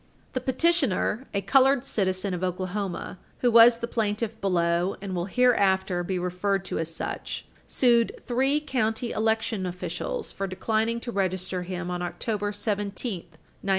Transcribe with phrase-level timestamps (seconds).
[0.33, 6.03] The petitioner, a colored citizen of Oklahoma, who was the plaintiff below and will hereafter
[6.03, 11.91] be referred to as such, sued three county election officials for declining to register him
[11.91, 13.39] on October 17, 1934.